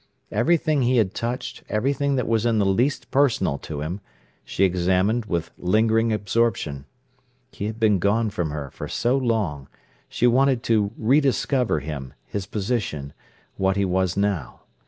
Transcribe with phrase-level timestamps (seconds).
[0.31, 4.01] Everything he had touched, everything that was in the least personal to him,
[4.43, 6.85] she examined with lingering absorption.
[7.51, 9.67] He had been gone from her for so long,
[10.09, 13.13] she wanted to rediscover him, his position,
[13.57, 14.61] what he was now.